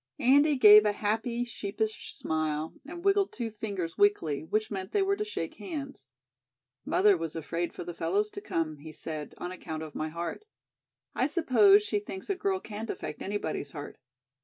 [0.17, 5.15] Andy gave a happy, sheepish smile and wiggled two fingers weakly, which meant they were
[5.15, 6.07] to shake hands.
[6.83, 10.43] "Mother was afraid for the fellows to come," he said, "on account of my heart.
[11.13, 13.99] I suppose she thinks a girl can't affect anybody's heart."